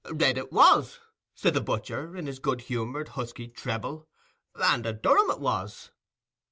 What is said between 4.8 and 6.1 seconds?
a Durham it was."